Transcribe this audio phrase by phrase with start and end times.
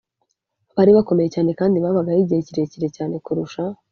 [0.75, 3.63] bari bakomeye cyane kandi babagaho igihe kirekire cyane kurusha